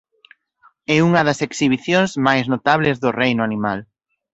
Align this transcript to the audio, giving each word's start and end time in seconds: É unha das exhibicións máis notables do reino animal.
É 0.95 0.97
unha 1.07 1.21
das 1.27 1.39
exhibicións 1.47 2.11
máis 2.27 2.45
notables 2.53 2.97
do 3.03 3.09
reino 3.21 3.41
animal. 3.49 3.79